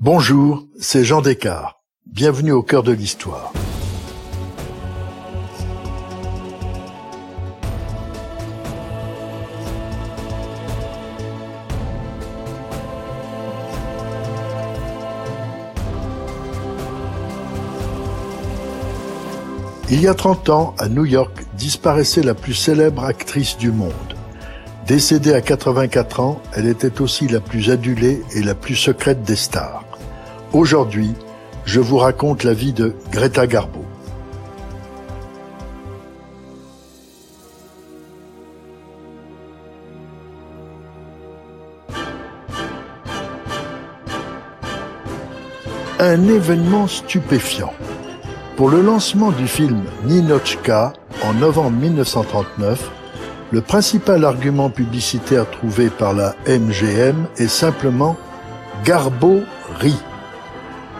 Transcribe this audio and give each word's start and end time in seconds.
Bonjour, 0.00 0.64
c'est 0.78 1.02
Jean 1.02 1.22
Descartes. 1.22 1.76
Bienvenue 2.06 2.52
au 2.52 2.62
cœur 2.62 2.84
de 2.84 2.92
l'histoire. 2.92 3.52
Il 19.90 20.00
y 20.00 20.06
a 20.06 20.14
30 20.14 20.48
ans, 20.50 20.74
à 20.78 20.88
New 20.88 21.06
York, 21.06 21.44
disparaissait 21.54 22.22
la 22.22 22.34
plus 22.34 22.54
célèbre 22.54 23.02
actrice 23.02 23.58
du 23.58 23.72
monde. 23.72 23.92
Décédée 24.86 25.34
à 25.34 25.40
84 25.40 26.20
ans, 26.20 26.40
elle 26.54 26.68
était 26.68 27.00
aussi 27.00 27.26
la 27.26 27.40
plus 27.40 27.70
adulée 27.70 28.22
et 28.36 28.42
la 28.42 28.54
plus 28.54 28.76
secrète 28.76 29.24
des 29.24 29.34
stars. 29.34 29.87
Aujourd'hui, 30.54 31.12
je 31.66 31.78
vous 31.78 31.98
raconte 31.98 32.42
la 32.42 32.54
vie 32.54 32.72
de 32.72 32.94
Greta 33.12 33.46
Garbo. 33.46 33.84
Un 45.98 46.28
événement 46.28 46.86
stupéfiant. 46.86 47.74
Pour 48.56 48.70
le 48.70 48.80
lancement 48.80 49.32
du 49.32 49.46
film 49.46 49.82
Ninochka 50.06 50.94
en 51.24 51.34
novembre 51.34 51.76
1939, 51.76 52.90
le 53.52 53.60
principal 53.60 54.24
argument 54.24 54.70
publicitaire 54.70 55.50
trouvé 55.50 55.90
par 55.90 56.14
la 56.14 56.34
MGM 56.46 57.26
est 57.36 57.48
simplement 57.48 58.16
Garbo 58.84 59.42
rit. 59.78 60.07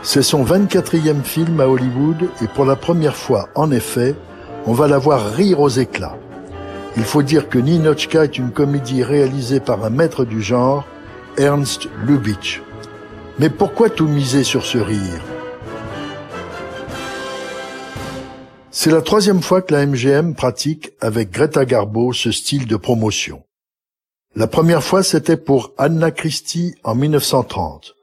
C'est 0.03 0.23
son 0.23 0.45
24e 0.45 1.23
film 1.23 1.61
à 1.61 1.67
Hollywood 1.67 2.29
et 2.41 2.47
pour 2.47 2.65
la 2.65 2.77
première 2.77 3.17
fois, 3.17 3.49
en 3.55 3.71
effet, 3.71 4.15
on 4.67 4.73
va 4.73 4.87
la 4.87 4.99
voir 4.99 5.33
rire 5.33 5.61
aux 5.61 5.69
éclats. 5.69 6.17
Il 6.97 7.03
faut 7.03 7.23
dire 7.23 7.49
que 7.49 7.59
Ninochka 7.59 8.25
est 8.25 8.39
une 8.39 8.53
comédie 8.53 9.03
réalisée 9.03 9.61
par 9.61 9.85
un 9.85 9.91
maître 9.91 10.25
du 10.25 10.41
genre, 10.41 10.85
Ernst 11.37 11.89
Lubitsch. 12.07 12.63
Mais 13.39 13.51
pourquoi 13.51 13.91
tout 13.91 14.07
miser 14.07 14.45
sur 14.45 14.65
ce 14.65 14.79
rire? 14.79 15.23
C'est 18.71 18.91
la 18.91 19.03
troisième 19.03 19.43
fois 19.43 19.63
que 19.63 19.75
la 19.75 19.85
MGM 19.85 20.35
pratique 20.35 20.93
avec 21.01 21.33
Greta 21.33 21.65
Garbo 21.65 22.13
ce 22.13 22.31
style 22.31 22.67
de 22.67 22.77
promotion. 22.77 23.43
La 24.37 24.47
première 24.47 24.85
fois, 24.85 25.03
c'était 25.03 25.37
pour 25.37 25.73
Anna 25.77 26.13
Christie 26.13 26.77
en 26.85 26.95
1930. 26.95 27.97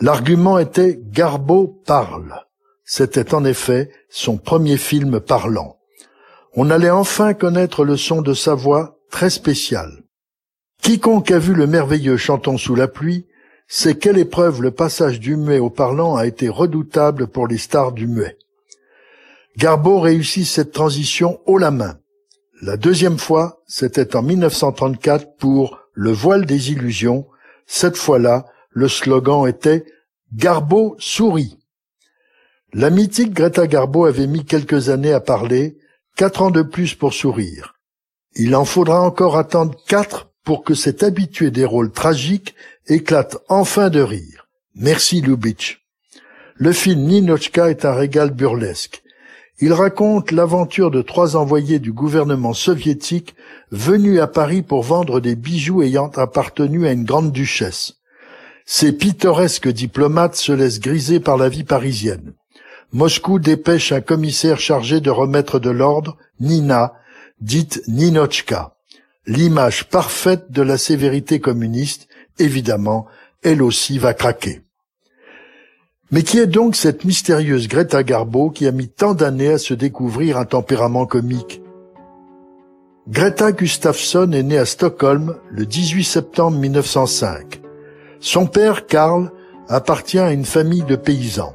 L'argument 0.00 0.58
était 0.58 1.00
Garbo 1.10 1.82
parle. 1.86 2.44
C'était 2.84 3.34
en 3.34 3.44
effet 3.44 3.90
son 4.10 4.36
premier 4.36 4.76
film 4.76 5.20
parlant. 5.20 5.78
On 6.54 6.70
allait 6.70 6.90
enfin 6.90 7.34
connaître 7.34 7.84
le 7.84 7.96
son 7.96 8.22
de 8.22 8.34
sa 8.34 8.54
voix 8.54 8.98
très 9.10 9.30
spéciale. 9.30 10.04
Quiconque 10.82 11.30
a 11.30 11.38
vu 11.38 11.54
le 11.54 11.66
merveilleux 11.66 12.16
Chantons 12.16 12.58
sous 12.58 12.74
la 12.74 12.88
pluie 12.88 13.26
sait 13.68 13.96
quelle 13.96 14.18
épreuve 14.18 14.62
le 14.62 14.70
passage 14.70 15.18
du 15.18 15.36
muet 15.36 15.58
au 15.58 15.70
parlant 15.70 16.14
a 16.14 16.26
été 16.26 16.48
redoutable 16.48 17.26
pour 17.26 17.48
les 17.48 17.58
stars 17.58 17.92
du 17.92 18.06
muet. 18.06 18.38
Garbo 19.56 19.98
réussit 19.98 20.46
cette 20.46 20.72
transition 20.72 21.40
haut 21.46 21.58
la 21.58 21.70
main. 21.70 21.98
La 22.62 22.76
deuxième 22.76 23.18
fois, 23.18 23.62
c'était 23.66 24.14
en 24.14 24.22
1934 24.22 25.36
pour 25.36 25.80
Le 25.94 26.12
voile 26.12 26.46
des 26.46 26.70
illusions. 26.70 27.26
Cette 27.66 27.96
fois-là, 27.96 28.46
le 28.76 28.88
slogan 28.88 29.48
était 29.48 29.86
Garbo 30.34 30.96
sourit. 30.98 31.56
La 32.74 32.90
mythique 32.90 33.32
Greta 33.32 33.66
Garbo 33.66 34.04
avait 34.04 34.26
mis 34.26 34.44
quelques 34.44 34.90
années 34.90 35.14
à 35.14 35.20
parler, 35.20 35.78
quatre 36.14 36.42
ans 36.42 36.50
de 36.50 36.60
plus 36.60 36.94
pour 36.94 37.14
sourire. 37.14 37.74
Il 38.34 38.54
en 38.54 38.66
faudra 38.66 39.00
encore 39.00 39.38
attendre 39.38 39.78
quatre 39.88 40.28
pour 40.44 40.62
que 40.62 40.74
cet 40.74 41.02
habitué 41.02 41.50
des 41.50 41.64
rôles 41.64 41.90
tragiques 41.90 42.54
éclate 42.86 43.38
enfin 43.48 43.88
de 43.88 44.02
rire. 44.02 44.46
Merci 44.74 45.22
Lubitsch. 45.22 45.80
Le 46.56 46.72
film 46.72 47.00
Ninochka 47.00 47.70
est 47.70 47.86
un 47.86 47.94
régal 47.94 48.30
burlesque. 48.30 49.02
Il 49.58 49.72
raconte 49.72 50.32
l'aventure 50.32 50.90
de 50.90 51.00
trois 51.00 51.34
envoyés 51.34 51.78
du 51.78 51.94
gouvernement 51.94 52.52
soviétique 52.52 53.36
venus 53.70 54.20
à 54.20 54.26
Paris 54.26 54.60
pour 54.60 54.82
vendre 54.82 55.20
des 55.20 55.34
bijoux 55.34 55.80
ayant 55.80 56.08
appartenu 56.08 56.86
à 56.86 56.92
une 56.92 57.04
grande 57.04 57.32
duchesse. 57.32 57.94
Ces 58.68 58.92
pittoresques 58.92 59.68
diplomates 59.68 60.34
se 60.34 60.50
laissent 60.50 60.80
griser 60.80 61.20
par 61.20 61.36
la 61.36 61.48
vie 61.48 61.62
parisienne. 61.62 62.34
Moscou 62.92 63.38
dépêche 63.38 63.92
un 63.92 64.00
commissaire 64.00 64.58
chargé 64.58 65.00
de 65.00 65.10
remettre 65.10 65.60
de 65.60 65.70
l'ordre, 65.70 66.16
Nina, 66.40 66.94
dite 67.40 67.80
Ninochka. 67.86 68.74
L'image 69.26 69.84
parfaite 69.88 70.50
de 70.50 70.62
la 70.62 70.78
sévérité 70.78 71.38
communiste, 71.38 72.08
évidemment, 72.40 73.06
elle 73.44 73.62
aussi 73.62 73.98
va 73.98 74.14
craquer. 74.14 74.62
Mais 76.10 76.22
qui 76.22 76.38
est 76.38 76.46
donc 76.46 76.74
cette 76.74 77.04
mystérieuse 77.04 77.68
Greta 77.68 78.02
Garbo 78.02 78.50
qui 78.50 78.66
a 78.66 78.72
mis 78.72 78.88
tant 78.88 79.14
d'années 79.14 79.52
à 79.52 79.58
se 79.58 79.74
découvrir 79.74 80.38
un 80.38 80.44
tempérament 80.44 81.06
comique? 81.06 81.62
Greta 83.08 83.52
Gustafsson 83.52 84.32
est 84.32 84.42
née 84.42 84.58
à 84.58 84.66
Stockholm 84.66 85.36
le 85.50 85.66
18 85.66 86.02
septembre 86.02 86.58
1905. 86.58 87.60
Son 88.20 88.46
père, 88.46 88.86
Karl, 88.86 89.30
appartient 89.68 90.18
à 90.18 90.32
une 90.32 90.44
famille 90.44 90.84
de 90.84 90.96
paysans. 90.96 91.54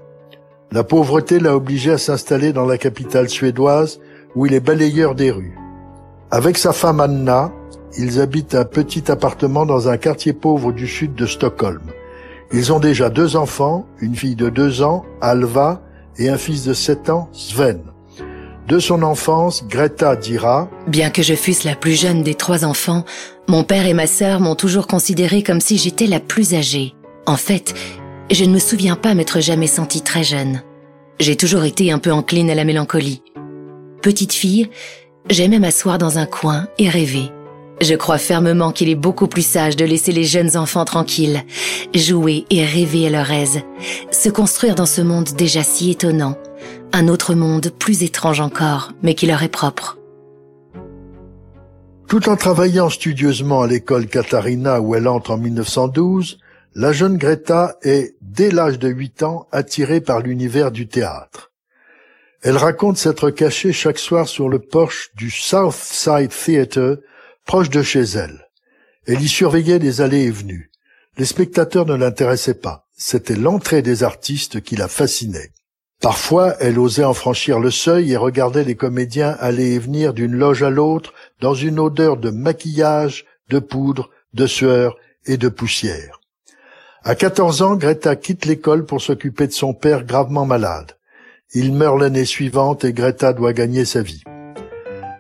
La 0.71 0.83
pauvreté 0.83 1.39
l'a 1.39 1.55
obligé 1.55 1.91
à 1.91 1.97
s'installer 1.97 2.53
dans 2.53 2.65
la 2.65 2.77
capitale 2.77 3.29
suédoise 3.29 3.99
où 4.35 4.45
il 4.45 4.53
est 4.53 4.59
balayeur 4.59 5.15
des 5.15 5.31
rues. 5.31 5.57
Avec 6.29 6.57
sa 6.57 6.71
femme 6.71 7.01
Anna, 7.01 7.51
ils 7.97 8.21
habitent 8.21 8.55
un 8.55 8.63
petit 8.63 9.11
appartement 9.11 9.65
dans 9.65 9.89
un 9.89 9.97
quartier 9.97 10.31
pauvre 10.31 10.71
du 10.71 10.87
sud 10.87 11.13
de 11.15 11.25
Stockholm. 11.25 11.81
Ils 12.53 12.71
ont 12.71 12.79
déjà 12.79 13.09
deux 13.09 13.35
enfants, 13.35 13.85
une 13.99 14.15
fille 14.15 14.35
de 14.35 14.49
deux 14.49 14.81
ans, 14.81 15.03
Alva, 15.19 15.81
et 16.17 16.29
un 16.29 16.37
fils 16.37 16.63
de 16.63 16.73
sept 16.73 17.09
ans, 17.09 17.29
Sven. 17.33 17.90
De 18.71 18.79
son 18.79 19.03
enfance, 19.03 19.65
Greta 19.67 20.15
dira 20.15 20.69
Bien 20.87 21.09
que 21.09 21.21
je 21.21 21.33
fusse 21.33 21.65
la 21.65 21.75
plus 21.75 21.99
jeune 21.99 22.23
des 22.23 22.35
trois 22.35 22.63
enfants, 22.63 23.03
mon 23.49 23.65
père 23.65 23.85
et 23.85 23.93
ma 23.93 24.07
sœur 24.07 24.39
m'ont 24.39 24.55
toujours 24.55 24.87
considérée 24.87 25.43
comme 25.43 25.59
si 25.59 25.77
j'étais 25.77 26.07
la 26.07 26.21
plus 26.21 26.53
âgée. 26.53 26.93
En 27.25 27.35
fait, 27.35 27.73
je 28.31 28.45
ne 28.45 28.53
me 28.53 28.59
souviens 28.59 28.95
pas 28.95 29.13
m'être 29.13 29.41
jamais 29.41 29.67
sentie 29.67 30.03
très 30.03 30.23
jeune. 30.23 30.61
J'ai 31.19 31.35
toujours 31.35 31.65
été 31.65 31.91
un 31.91 31.99
peu 31.99 32.13
encline 32.13 32.49
à 32.49 32.55
la 32.55 32.63
mélancolie. 32.63 33.23
Petite 34.01 34.31
fille, 34.31 34.69
j'aimais 35.29 35.59
m'asseoir 35.59 35.97
dans 35.97 36.17
un 36.17 36.25
coin 36.25 36.67
et 36.77 36.87
rêver. 36.87 37.29
Je 37.81 37.95
crois 37.95 38.19
fermement 38.19 38.71
qu'il 38.71 38.89
est 38.89 38.95
beaucoup 38.95 39.27
plus 39.27 39.45
sage 39.45 39.75
de 39.75 39.85
laisser 39.85 40.11
les 40.11 40.23
jeunes 40.23 40.55
enfants 40.55 40.85
tranquilles, 40.85 41.43
jouer 41.95 42.45
et 42.51 42.63
rêver 42.63 43.07
à 43.07 43.09
leur 43.09 43.31
aise, 43.31 43.61
se 44.11 44.29
construire 44.29 44.75
dans 44.75 44.85
ce 44.85 45.01
monde 45.01 45.29
déjà 45.35 45.63
si 45.63 45.89
étonnant, 45.89 46.37
un 46.93 47.07
autre 47.07 47.33
monde 47.33 47.71
plus 47.79 48.03
étrange 48.03 48.39
encore, 48.39 48.91
mais 49.01 49.15
qui 49.15 49.25
leur 49.25 49.41
est 49.41 49.49
propre. 49.49 49.97
Tout 52.07 52.29
en 52.29 52.35
travaillant 52.35 52.89
studieusement 52.89 53.63
à 53.63 53.67
l'école 53.67 54.05
Katharina 54.05 54.79
où 54.79 54.93
elle 54.93 55.07
entre 55.07 55.31
en 55.31 55.37
1912, 55.37 56.37
la 56.75 56.93
jeune 56.93 57.17
Greta 57.17 57.77
est, 57.81 58.15
dès 58.21 58.51
l'âge 58.51 58.77
de 58.77 58.89
8 58.89 59.23
ans, 59.23 59.47
attirée 59.51 60.01
par 60.01 60.19
l'univers 60.19 60.71
du 60.71 60.87
théâtre. 60.87 61.51
Elle 62.43 62.57
raconte 62.57 62.97
s'être 62.97 63.31
cachée 63.31 63.73
chaque 63.73 63.99
soir 63.99 64.27
sur 64.27 64.49
le 64.49 64.59
porche 64.59 65.09
du 65.15 65.31
South 65.31 65.73
Side 65.73 66.31
Theatre 66.31 66.99
proche 67.45 67.69
de 67.69 67.81
chez 67.81 68.01
elle. 68.01 68.47
Elle 69.07 69.21
y 69.21 69.27
surveillait 69.27 69.79
les 69.79 70.01
allées 70.01 70.23
et 70.23 70.31
venues. 70.31 70.71
Les 71.17 71.25
spectateurs 71.25 71.85
ne 71.85 71.95
l'intéressaient 71.95 72.53
pas. 72.53 72.87
C'était 72.95 73.35
l'entrée 73.35 73.81
des 73.81 74.03
artistes 74.03 74.61
qui 74.61 74.75
la 74.75 74.87
fascinait. 74.87 75.51
Parfois, 76.01 76.55
elle 76.59 76.79
osait 76.79 77.03
en 77.03 77.13
franchir 77.13 77.59
le 77.59 77.69
seuil 77.69 78.11
et 78.11 78.17
regardait 78.17 78.63
les 78.63 78.75
comédiens 78.75 79.35
aller 79.39 79.73
et 79.73 79.79
venir 79.79 80.13
d'une 80.13 80.35
loge 80.35 80.63
à 80.63 80.69
l'autre 80.69 81.13
dans 81.39 81.53
une 81.53 81.79
odeur 81.79 82.17
de 82.17 82.31
maquillage, 82.31 83.25
de 83.49 83.59
poudre, 83.59 84.09
de 84.33 84.47
sueur 84.47 84.97
et 85.25 85.37
de 85.37 85.49
poussière. 85.49 86.19
À 87.03 87.15
14 87.15 87.61
ans, 87.61 87.75
Greta 87.75 88.15
quitte 88.15 88.45
l'école 88.45 88.85
pour 88.85 89.01
s'occuper 89.01 89.47
de 89.47 89.51
son 89.51 89.73
père 89.73 90.03
gravement 90.03 90.45
malade. 90.45 90.97
Il 91.53 91.73
meurt 91.73 91.99
l'année 91.99 92.25
suivante 92.25 92.83
et 92.83 92.93
Greta 92.93 93.33
doit 93.33 93.53
gagner 93.53 93.85
sa 93.85 94.01
vie. 94.01 94.23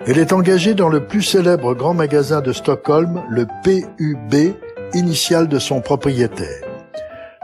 Elle 0.07 0.17
est 0.17 0.33
engagée 0.33 0.73
dans 0.73 0.89
le 0.89 1.05
plus 1.05 1.21
célèbre 1.21 1.75
grand 1.75 1.93
magasin 1.93 2.41
de 2.41 2.53
Stockholm, 2.53 3.21
le 3.29 3.45
PUB, 3.63 4.55
initial 4.95 5.47
de 5.47 5.59
son 5.59 5.79
propriétaire. 5.79 6.63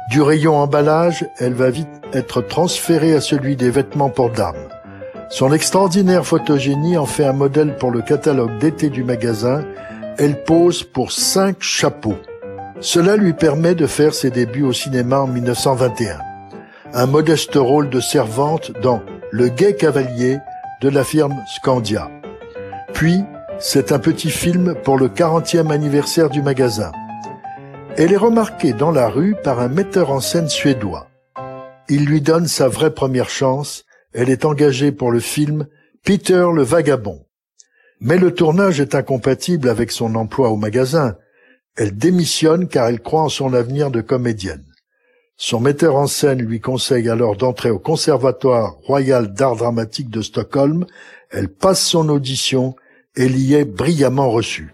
Du 0.09 0.23
rayon 0.23 0.55
emballage, 0.55 1.23
elle 1.37 1.53
va 1.53 1.69
vite 1.69 1.87
être 2.13 2.41
transférée 2.41 3.13
à 3.13 3.21
celui 3.21 3.55
des 3.55 3.69
vêtements 3.69 4.09
pour 4.09 4.31
dames. 4.31 4.55
Son 5.29 5.53
extraordinaire 5.53 6.25
photogénie 6.25 6.97
en 6.97 7.05
fait 7.05 7.25
un 7.25 7.33
modèle 7.33 7.75
pour 7.75 7.91
le 7.91 8.01
catalogue 8.01 8.57
d'été 8.57 8.89
du 8.89 9.03
magasin. 9.03 9.63
Elle 10.17 10.43
pose 10.43 10.83
pour 10.83 11.11
cinq 11.11 11.57
chapeaux. 11.59 12.17
Cela 12.79 13.17
lui 13.17 13.33
permet 13.33 13.75
de 13.75 13.85
faire 13.85 14.15
ses 14.15 14.31
débuts 14.31 14.63
au 14.63 14.73
cinéma 14.73 15.19
en 15.19 15.27
1921. 15.27 16.19
Un 16.93 17.05
modeste 17.05 17.55
rôle 17.55 17.89
de 17.89 17.99
servante 17.99 18.71
dans 18.81 19.03
Le 19.29 19.49
Gai 19.49 19.75
Cavalier 19.75 20.37
de 20.81 20.89
la 20.89 21.03
firme 21.03 21.35
Scandia. 21.55 22.09
Puis, 22.93 23.23
c'est 23.59 23.91
un 23.91 23.99
petit 23.99 24.29
film 24.29 24.75
pour 24.83 24.97
le 24.97 25.07
40e 25.09 25.71
anniversaire 25.71 26.29
du 26.29 26.41
magasin. 26.41 26.91
Elle 27.97 28.13
est 28.13 28.17
remarquée 28.17 28.73
dans 28.73 28.91
la 28.91 29.09
rue 29.09 29.35
par 29.43 29.59
un 29.59 29.67
metteur 29.67 30.11
en 30.11 30.19
scène 30.19 30.49
suédois. 30.49 31.07
Il 31.89 32.05
lui 32.05 32.21
donne 32.21 32.47
sa 32.47 32.67
vraie 32.67 32.93
première 32.93 33.29
chance. 33.29 33.85
Elle 34.13 34.29
est 34.29 34.45
engagée 34.45 34.91
pour 34.91 35.11
le 35.11 35.19
film 35.19 35.67
Peter 36.03 36.45
le 36.53 36.61
Vagabond. 36.61 37.25
Mais 37.99 38.17
le 38.17 38.33
tournage 38.33 38.79
est 38.79 38.93
incompatible 38.93 39.69
avec 39.69 39.91
son 39.91 40.13
emploi 40.15 40.49
au 40.49 40.55
magasin. 40.55 41.15
Elle 41.75 41.97
démissionne 41.97 42.67
car 42.67 42.87
elle 42.87 43.01
croit 43.01 43.23
en 43.23 43.29
son 43.29 43.53
avenir 43.53 43.89
de 43.89 44.01
comédienne. 44.01 44.66
Son 45.39 45.59
metteur 45.59 45.95
en 45.95 46.07
scène 46.07 46.41
lui 46.41 46.59
conseille 46.59 47.09
alors 47.09 47.35
d'entrer 47.35 47.69
au 47.69 47.77
Conservatoire 47.77 48.73
royal 48.87 49.33
d'art 49.33 49.55
dramatique 49.55 50.09
de 50.09 50.23
Stockholm. 50.23 50.87
Elle 51.29 51.47
passe 51.47 51.85
son 51.85 52.09
audition 52.09 52.75
et 53.15 53.29
l'y 53.29 53.53
est 53.53 53.63
brillamment 53.63 54.31
reçue. 54.31 54.73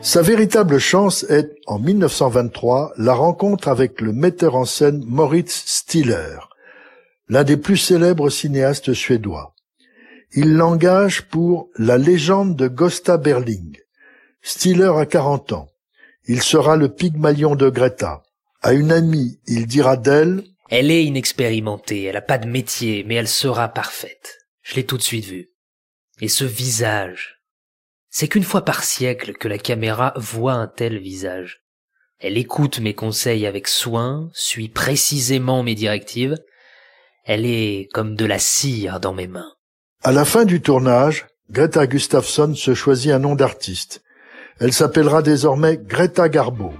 Sa 0.00 0.22
véritable 0.22 0.78
chance 0.78 1.24
est, 1.28 1.56
en 1.66 1.78
1923, 1.78 2.94
la 2.96 3.12
rencontre 3.12 3.68
avec 3.68 4.00
le 4.00 4.12
metteur 4.12 4.54
en 4.54 4.64
scène 4.64 5.02
Moritz 5.06 5.62
Stiller, 5.66 6.38
l'un 7.28 7.44
des 7.44 7.56
plus 7.58 7.78
célèbres 7.78 8.30
cinéastes 8.30 8.94
suédois. 8.94 9.53
Il 10.36 10.54
l'engage 10.54 11.22
pour 11.22 11.70
La 11.76 11.96
légende 11.96 12.56
de 12.56 12.66
Gosta 12.66 13.18
Berling. 13.18 13.78
Stiller 14.42 14.90
a 14.98 15.06
40 15.06 15.52
ans. 15.52 15.68
Il 16.24 16.42
sera 16.42 16.76
le 16.76 16.92
Pygmalion 16.92 17.54
de 17.54 17.70
Greta. 17.70 18.24
À 18.60 18.72
une 18.72 18.90
amie, 18.90 19.38
il 19.46 19.68
dira 19.68 19.96
d'elle 19.96 20.42
Elle 20.70 20.90
est 20.90 21.04
inexpérimentée, 21.04 22.02
elle 22.02 22.14
n'a 22.14 22.20
pas 22.20 22.38
de 22.38 22.48
métier, 22.48 23.04
mais 23.04 23.14
elle 23.14 23.28
sera 23.28 23.68
parfaite. 23.68 24.38
Je 24.62 24.74
l'ai 24.74 24.84
tout 24.84 24.96
de 24.96 25.04
suite 25.04 25.26
vue. 25.26 25.50
Et 26.20 26.26
ce 26.26 26.44
visage, 26.44 27.40
c'est 28.10 28.26
qu'une 28.26 28.42
fois 28.42 28.64
par 28.64 28.82
siècle 28.82 29.34
que 29.34 29.46
la 29.46 29.58
caméra 29.58 30.14
voit 30.16 30.54
un 30.54 30.66
tel 30.66 30.98
visage. 30.98 31.60
Elle 32.18 32.38
écoute 32.38 32.80
mes 32.80 32.94
conseils 32.94 33.46
avec 33.46 33.68
soin, 33.68 34.30
suit 34.32 34.68
précisément 34.68 35.62
mes 35.62 35.76
directives. 35.76 36.34
Elle 37.24 37.46
est 37.46 37.88
comme 37.92 38.16
de 38.16 38.24
la 38.24 38.40
cire 38.40 38.98
dans 38.98 39.14
mes 39.14 39.28
mains. 39.28 39.53
À 40.04 40.12
la 40.12 40.24
fin 40.24 40.44
du 40.44 40.60
tournage, 40.60 41.26
Greta 41.50 41.86
Gustafsson 41.86 42.54
se 42.54 42.74
choisit 42.74 43.10
un 43.10 43.18
nom 43.18 43.34
d'artiste. 43.34 44.02
Elle 44.60 44.72
s'appellera 44.72 45.22
désormais 45.22 45.76
Greta 45.76 46.28
Garbo. 46.28 46.72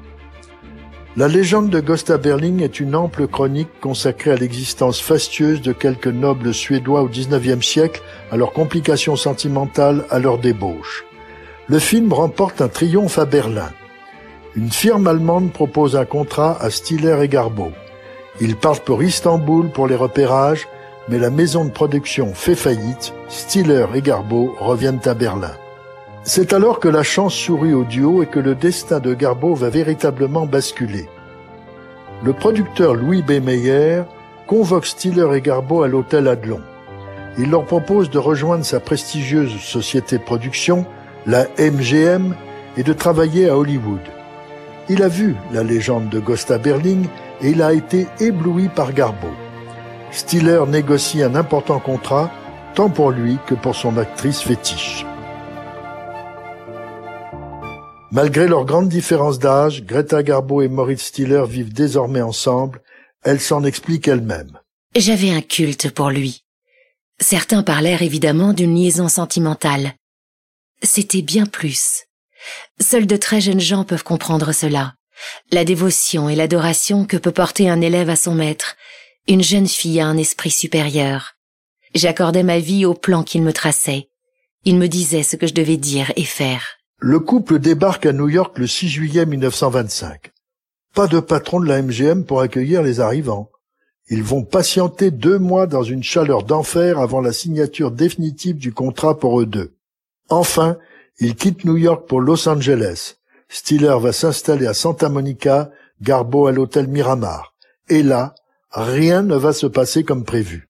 La 1.16 1.28
légende 1.28 1.70
de 1.70 1.80
Gosta 1.80 2.18
Berling 2.18 2.62
est 2.62 2.80
une 2.80 2.94
ample 2.94 3.26
chronique 3.26 3.80
consacrée 3.80 4.32
à 4.32 4.36
l'existence 4.36 5.00
fastueuse 5.00 5.62
de 5.62 5.72
quelques 5.72 6.06
nobles 6.06 6.54
suédois 6.54 7.02
au 7.02 7.08
XIXe 7.08 7.64
siècle, 7.64 8.02
à 8.30 8.36
leurs 8.36 8.52
complications 8.52 9.16
sentimentales, 9.16 10.04
à 10.10 10.18
leur 10.18 10.38
débauche 10.38 11.04
le 11.66 11.78
film 11.78 12.12
remporte 12.12 12.60
un 12.60 12.68
triomphe 12.68 13.18
à 13.18 13.24
Berlin. 13.24 13.70
Une 14.54 14.70
firme 14.70 15.06
allemande 15.06 15.52
propose 15.52 15.96
un 15.96 16.04
contrat 16.04 16.56
à 16.60 16.70
Stiller 16.70 17.16
et 17.22 17.28
Garbo. 17.28 17.72
Ils 18.40 18.56
partent 18.56 18.84
pour 18.84 19.02
Istanbul 19.02 19.70
pour 19.70 19.86
les 19.86 19.96
repérages, 19.96 20.68
mais 21.08 21.18
la 21.18 21.30
maison 21.30 21.64
de 21.64 21.70
production 21.70 22.32
fait 22.34 22.54
faillite, 22.54 23.12
Stiller 23.28 23.86
et 23.94 24.02
Garbo 24.02 24.54
reviennent 24.58 25.00
à 25.04 25.14
Berlin. 25.14 25.52
C'est 26.22 26.52
alors 26.52 26.80
que 26.80 26.88
la 26.88 27.02
chance 27.02 27.34
sourit 27.34 27.74
au 27.74 27.84
duo 27.84 28.22
et 28.22 28.26
que 28.26 28.40
le 28.40 28.54
destin 28.54 29.00
de 29.00 29.12
Garbo 29.12 29.54
va 29.54 29.68
véritablement 29.68 30.46
basculer. 30.46 31.08
Le 32.22 32.32
producteur 32.32 32.94
Louis 32.94 33.22
B. 33.22 33.42
Meyer 33.42 34.02
convoque 34.46 34.86
Stiller 34.86 35.28
et 35.34 35.40
Garbo 35.40 35.82
à 35.82 35.88
l'hôtel 35.88 36.28
Adlon. 36.28 36.60
Il 37.38 37.50
leur 37.50 37.64
propose 37.64 38.10
de 38.10 38.18
rejoindre 38.18 38.64
sa 38.64 38.80
prestigieuse 38.80 39.58
société 39.60 40.18
de 40.18 40.22
production 40.22 40.86
la 41.26 41.46
MGM, 41.58 42.34
et 42.76 42.82
de 42.82 42.92
travailler 42.92 43.48
à 43.48 43.56
Hollywood. 43.56 44.00
Il 44.88 45.02
a 45.02 45.08
vu 45.08 45.34
la 45.52 45.62
légende 45.62 46.08
de 46.08 46.20
Gosta 46.20 46.58
Berling 46.58 47.06
et 47.40 47.50
il 47.50 47.62
a 47.62 47.72
été 47.72 48.06
ébloui 48.20 48.68
par 48.68 48.92
Garbo. 48.92 49.28
Stiller 50.14 50.62
négocie 50.66 51.22
un 51.22 51.34
important 51.34 51.80
contrat, 51.80 52.30
tant 52.74 52.88
pour 52.88 53.10
lui 53.10 53.36
que 53.46 53.54
pour 53.54 53.74
son 53.74 53.98
actrice 53.98 54.40
fétiche. 54.40 55.04
Malgré 58.10 58.46
leur 58.46 58.64
grande 58.64 58.88
différence 58.88 59.38
d'âge, 59.38 59.82
Greta 59.84 60.22
Garbo 60.22 60.62
et 60.62 60.68
Moritz 60.68 61.02
Stiller 61.02 61.44
vivent 61.48 61.72
désormais 61.72 62.22
ensemble. 62.22 62.80
Elle 63.22 63.40
s'en 63.40 63.64
explique 63.64 64.06
elle-même. 64.08 64.58
J'avais 64.94 65.30
un 65.30 65.40
culte 65.42 65.90
pour 65.90 66.10
lui. 66.10 66.44
Certains 67.20 67.62
parlèrent 67.62 68.02
évidemment 68.02 68.52
d'une 68.52 68.76
liaison 68.76 69.08
sentimentale 69.08 69.94
c'était 70.84 71.22
bien 71.22 71.46
plus. 71.46 72.04
Seuls 72.80 73.06
de 73.06 73.16
très 73.16 73.40
jeunes 73.40 73.60
gens 73.60 73.84
peuvent 73.84 74.04
comprendre 74.04 74.52
cela. 74.52 74.94
La 75.52 75.64
dévotion 75.64 76.28
et 76.28 76.34
l'adoration 76.34 77.04
que 77.04 77.16
peut 77.16 77.32
porter 77.32 77.70
un 77.70 77.80
élève 77.80 78.10
à 78.10 78.16
son 78.16 78.34
maître, 78.34 78.76
une 79.26 79.42
jeune 79.42 79.68
fille 79.68 80.00
a 80.00 80.06
un 80.06 80.16
esprit 80.16 80.50
supérieur. 80.50 81.36
J'accordais 81.94 82.42
ma 82.42 82.58
vie 82.58 82.84
au 82.84 82.94
plan 82.94 83.22
qu'il 83.22 83.42
me 83.42 83.52
traçait. 83.52 84.08
Il 84.64 84.76
me 84.76 84.88
disait 84.88 85.22
ce 85.22 85.36
que 85.36 85.46
je 85.46 85.54
devais 85.54 85.76
dire 85.76 86.12
et 86.16 86.24
faire. 86.24 86.62
Le 86.98 87.20
couple 87.20 87.58
débarque 87.58 88.06
à 88.06 88.12
New 88.12 88.28
York 88.28 88.58
le 88.58 88.66
6 88.66 88.88
juillet 88.88 89.26
1925. 89.26 90.32
Pas 90.94 91.06
de 91.06 91.20
patron 91.20 91.60
de 91.60 91.66
la 91.66 91.80
MGM 91.82 92.24
pour 92.24 92.40
accueillir 92.40 92.82
les 92.82 93.00
arrivants. 93.00 93.50
Ils 94.08 94.22
vont 94.22 94.42
patienter 94.42 95.10
deux 95.10 95.38
mois 95.38 95.66
dans 95.66 95.82
une 95.82 96.02
chaleur 96.02 96.42
d'enfer 96.42 96.98
avant 96.98 97.20
la 97.20 97.32
signature 97.32 97.90
définitive 97.90 98.56
du 98.56 98.72
contrat 98.72 99.18
pour 99.18 99.40
eux 99.40 99.46
deux. 99.46 99.74
Enfin, 100.28 100.76
il 101.18 101.34
quitte 101.34 101.64
New 101.64 101.76
York 101.76 102.06
pour 102.06 102.20
Los 102.20 102.48
Angeles. 102.48 103.16
Stiller 103.48 103.96
va 103.98 104.12
s'installer 104.12 104.66
à 104.66 104.74
Santa 104.74 105.08
Monica, 105.08 105.70
Garbo 106.02 106.46
à 106.46 106.52
l'hôtel 106.52 106.88
Miramar. 106.88 107.54
Et 107.88 108.02
là, 108.02 108.34
rien 108.74 109.22
ne 109.22 109.36
va 109.36 109.52
se 109.52 109.66
passer 109.66 110.02
comme 110.04 110.24
prévu. 110.24 110.66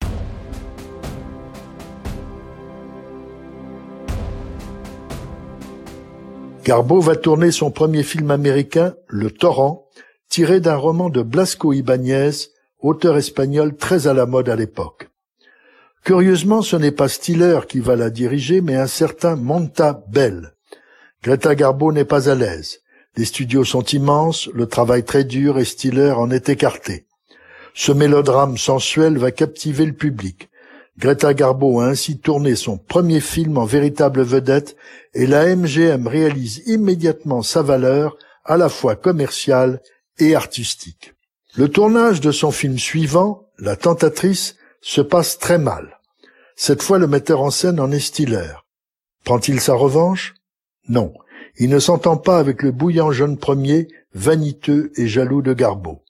Garbo 6.63 6.99
va 6.99 7.15
tourner 7.15 7.51
son 7.51 7.71
premier 7.71 8.03
film 8.03 8.31
américain, 8.31 8.95
Le 9.07 9.29
Torrent, 9.29 9.87
tiré 10.29 10.59
d'un 10.59 10.75
roman 10.75 11.09
de 11.09 11.21
Blasco 11.21 11.73
Ibáñez, 11.73 12.31
auteur 12.79 13.17
espagnol 13.17 13.75
très 13.75 14.07
à 14.07 14.13
la 14.13 14.25
mode 14.25 14.49
à 14.49 14.55
l'époque. 14.55 15.09
Curieusement, 16.03 16.61
ce 16.61 16.75
n'est 16.75 16.91
pas 16.91 17.07
Stiller 17.07 17.59
qui 17.67 17.79
va 17.79 17.95
la 17.95 18.09
diriger, 18.09 18.61
mais 18.61 18.75
un 18.75 18.87
certain 18.87 19.35
Monta 19.35 20.03
Bell. 20.09 20.53
Greta 21.23 21.55
Garbo 21.55 21.91
n'est 21.91 22.05
pas 22.05 22.29
à 22.29 22.35
l'aise. 22.35 22.81
Les 23.17 23.25
studios 23.25 23.63
sont 23.63 23.83
immenses, 23.83 24.49
le 24.53 24.67
travail 24.67 25.03
très 25.03 25.23
dur 25.23 25.57
et 25.57 25.65
Stiller 25.65 26.11
en 26.11 26.29
est 26.29 26.49
écarté. 26.49 27.07
Ce 27.77 27.91
mélodrame 27.91 28.57
sensuel 28.57 29.17
va 29.17 29.31
captiver 29.31 29.85
le 29.85 29.91
public. 29.91 30.49
Greta 30.97 31.33
Garbo 31.33 31.81
a 31.81 31.87
ainsi 31.87 32.17
tourné 32.17 32.55
son 32.55 32.77
premier 32.77 33.19
film 33.19 33.57
en 33.57 33.65
véritable 33.65 34.21
vedette 34.21 34.77
et 35.13 35.27
la 35.27 35.53
MGM 35.53 36.07
réalise 36.07 36.63
immédiatement 36.67 37.41
sa 37.41 37.61
valeur 37.61 38.15
à 38.45 38.55
la 38.55 38.69
fois 38.69 38.95
commerciale 38.95 39.81
et 40.19 40.35
artistique. 40.35 41.15
Le 41.57 41.67
tournage 41.67 42.21
de 42.21 42.31
son 42.31 42.51
film 42.51 42.79
suivant, 42.79 43.49
La 43.59 43.75
Tentatrice, 43.75 44.55
se 44.79 45.01
passe 45.01 45.37
très 45.37 45.57
mal. 45.57 45.99
Cette 46.55 46.81
fois, 46.81 46.97
le 46.97 47.07
metteur 47.07 47.41
en 47.41 47.51
scène 47.51 47.81
en 47.81 47.91
est 47.91 47.99
Stiller. 47.99 48.53
Prend-il 49.25 49.59
sa 49.59 49.73
revanche? 49.73 50.33
Non. 50.87 51.13
Il 51.57 51.69
ne 51.69 51.79
s'entend 51.79 52.15
pas 52.15 52.39
avec 52.39 52.63
le 52.63 52.71
bouillant 52.71 53.11
jeune 53.11 53.37
premier, 53.37 53.89
vaniteux 54.13 54.93
et 54.95 55.07
jaloux 55.07 55.41
de 55.41 55.53
Garbo. 55.53 56.04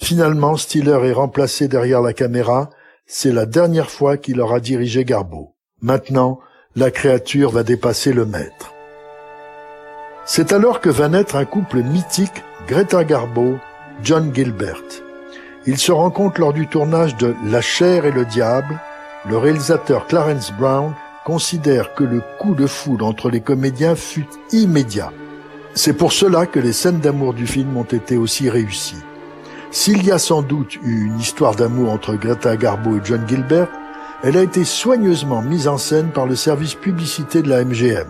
Finalement, 0.00 0.56
Stiller 0.56 0.98
est 1.04 1.12
remplacé 1.12 1.68
derrière 1.68 2.00
la 2.00 2.12
caméra. 2.12 2.70
C'est 3.06 3.32
la 3.32 3.46
dernière 3.46 3.90
fois 3.90 4.16
qu'il 4.16 4.40
aura 4.40 4.58
dirigé 4.58 5.04
Garbo. 5.04 5.54
Maintenant, 5.82 6.40
la 6.74 6.90
créature 6.90 7.50
va 7.50 7.62
dépasser 7.62 8.12
le 8.12 8.24
maître. 8.24 8.72
C'est 10.24 10.52
alors 10.52 10.80
que 10.80 10.88
va 10.88 11.08
naître 11.08 11.36
un 11.36 11.44
couple 11.44 11.82
mythique, 11.82 12.42
Greta 12.66 13.04
Garbo, 13.04 13.58
John 14.02 14.34
Gilbert. 14.34 14.82
Ils 15.66 15.78
se 15.78 15.92
rencontrent 15.92 16.40
lors 16.40 16.54
du 16.54 16.66
tournage 16.66 17.16
de 17.16 17.34
La 17.44 17.60
chair 17.60 18.06
et 18.06 18.12
le 18.12 18.24
diable. 18.24 18.80
Le 19.28 19.36
réalisateur 19.36 20.06
Clarence 20.06 20.52
Brown 20.52 20.94
considère 21.24 21.94
que 21.94 22.04
le 22.04 22.22
coup 22.38 22.54
de 22.54 22.66
foudre 22.66 23.06
entre 23.06 23.28
les 23.28 23.42
comédiens 23.42 23.94
fut 23.94 24.28
immédiat. 24.52 25.12
C'est 25.74 25.92
pour 25.92 26.12
cela 26.12 26.46
que 26.46 26.58
les 26.58 26.72
scènes 26.72 27.00
d'amour 27.00 27.34
du 27.34 27.46
film 27.46 27.76
ont 27.76 27.84
été 27.84 28.16
aussi 28.16 28.48
réussies. 28.48 29.02
S'il 29.72 30.04
y 30.04 30.10
a 30.10 30.18
sans 30.18 30.42
doute 30.42 30.76
eu 30.82 31.06
une 31.06 31.20
histoire 31.20 31.54
d'amour 31.54 31.92
entre 31.92 32.14
Greta 32.14 32.56
Garbo 32.56 32.96
et 32.96 33.00
John 33.04 33.24
Gilbert, 33.28 33.68
elle 34.24 34.36
a 34.36 34.42
été 34.42 34.64
soigneusement 34.64 35.42
mise 35.42 35.68
en 35.68 35.78
scène 35.78 36.08
par 36.08 36.26
le 36.26 36.34
service 36.34 36.74
publicité 36.74 37.40
de 37.40 37.48
la 37.48 37.64
MGM. 37.64 38.08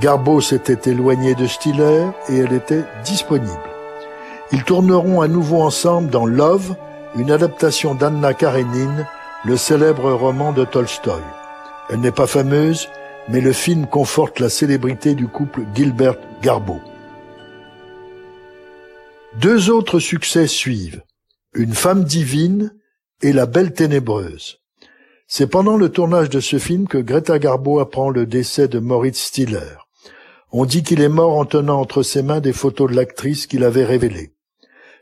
Garbo 0.00 0.42
s'était 0.42 0.90
éloigné 0.90 1.34
de 1.34 1.46
Stiller 1.46 2.08
et 2.28 2.36
elle 2.36 2.52
était 2.52 2.84
disponible. 3.04 3.50
Ils 4.52 4.64
tourneront 4.64 5.22
à 5.22 5.28
nouveau 5.28 5.62
ensemble 5.62 6.10
dans 6.10 6.26
Love, 6.26 6.76
une 7.16 7.30
adaptation 7.30 7.94
d'Anna 7.94 8.34
Karenine, 8.34 9.06
le 9.46 9.56
célèbre 9.56 10.12
roman 10.12 10.52
de 10.52 10.66
Tolstoï. 10.66 11.22
Elle 11.88 12.00
n'est 12.00 12.10
pas 12.10 12.26
fameuse, 12.26 12.90
mais 13.30 13.40
le 13.40 13.52
film 13.52 13.86
conforte 13.86 14.40
la 14.40 14.50
célébrité 14.50 15.14
du 15.14 15.26
couple 15.26 15.62
Gilbert-Garbo. 15.74 16.80
Deux 19.40 19.68
autres 19.68 19.98
succès 19.98 20.46
suivent, 20.46 21.02
Une 21.52 21.74
femme 21.74 22.04
divine 22.04 22.74
et 23.20 23.34
La 23.34 23.44
belle 23.44 23.74
ténébreuse. 23.74 24.60
C'est 25.28 25.46
pendant 25.46 25.76
le 25.76 25.90
tournage 25.90 26.30
de 26.30 26.40
ce 26.40 26.58
film 26.58 26.88
que 26.88 26.96
Greta 26.96 27.38
Garbo 27.38 27.78
apprend 27.78 28.08
le 28.08 28.24
décès 28.24 28.66
de 28.66 28.78
Moritz 28.78 29.20
Stiller. 29.20 29.76
On 30.52 30.64
dit 30.64 30.82
qu'il 30.82 31.02
est 31.02 31.10
mort 31.10 31.36
en 31.36 31.44
tenant 31.44 31.78
entre 31.78 32.02
ses 32.02 32.22
mains 32.22 32.40
des 32.40 32.54
photos 32.54 32.90
de 32.90 32.96
l'actrice 32.96 33.46
qu'il 33.46 33.62
avait 33.62 33.84
révélées. 33.84 34.32